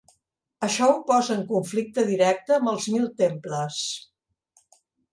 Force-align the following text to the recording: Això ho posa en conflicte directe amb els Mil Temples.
Això 0.67 0.87
ho 0.93 0.95
posa 1.09 1.35
en 1.35 1.43
conflicte 1.51 2.07
directe 2.09 2.59
amb 2.59 2.75
els 2.75 2.91
Mil 2.97 3.09
Temples. 3.23 3.81